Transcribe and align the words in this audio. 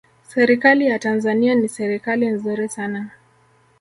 serikali 0.27 0.87
ya 0.87 0.99
tanzania 0.99 1.55
ni 1.55 1.69
serikali 1.69 2.27
nzuri 2.27 2.69
sana 2.69 3.09